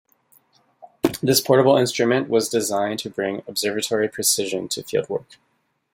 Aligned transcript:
This 1.21 1.39
portable 1.41 1.77
instrument 1.77 2.27
was 2.27 2.49
designed 2.49 2.97
to 3.01 3.09
bring 3.11 3.43
observatory 3.47 4.09
precision 4.09 4.67
to 4.69 4.81
fieldwork. 4.81 5.37